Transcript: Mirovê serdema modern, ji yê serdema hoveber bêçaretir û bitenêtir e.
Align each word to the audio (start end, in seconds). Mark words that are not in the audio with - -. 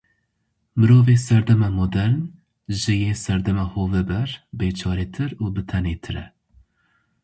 Mirovê 0.79 1.15
serdema 1.27 1.69
modern, 1.79 2.15
ji 2.79 2.93
yê 3.03 3.13
serdema 3.25 3.65
hoveber 3.73 4.29
bêçaretir 4.59 5.29
û 5.43 5.45
bitenêtir 5.55 6.15
e. 6.23 6.25